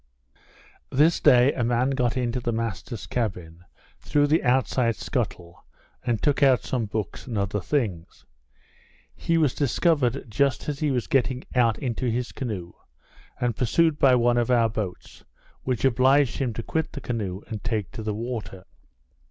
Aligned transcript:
This 0.89 1.19
day, 1.19 1.53
a 1.53 1.63
man 1.63 1.91
got 1.91 2.17
into 2.17 2.39
the 2.39 2.51
master's 2.51 3.05
cabin, 3.05 3.63
through 3.99 4.25
the 4.25 4.43
outside 4.43 4.95
scuttle, 4.95 5.63
and 6.03 6.19
took 6.19 6.41
out 6.41 6.63
some 6.63 6.85
books 6.87 7.27
and 7.27 7.37
other 7.37 7.59
things. 7.61 8.25
He 9.15 9.37
was 9.37 9.53
discovered 9.53 10.25
just 10.27 10.67
as 10.67 10.79
he 10.79 10.89
was 10.89 11.05
getting 11.05 11.43
out 11.53 11.77
into 11.77 12.07
his 12.09 12.31
canoe, 12.31 12.73
and 13.39 13.55
pursued 13.55 13.99
by 13.99 14.15
one 14.15 14.39
of 14.39 14.49
our 14.49 14.69
boats, 14.69 15.23
which 15.61 15.85
obliged 15.85 16.37
him 16.37 16.51
to 16.55 16.63
quit 16.63 16.93
the 16.93 17.01
canoe 17.01 17.43
and 17.45 17.63
take 17.63 17.91
to 17.91 18.01
the 18.01 18.15
water. 18.15 18.65